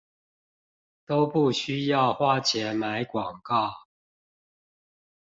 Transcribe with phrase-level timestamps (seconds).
[1.05, 3.85] 都不需要花錢買廣告